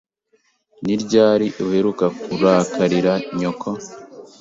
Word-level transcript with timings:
Ni 0.83 0.95
ryari 1.03 1.47
uheruka 1.63 2.05
kurakarira 2.21 3.13
nyoko? 3.39 3.69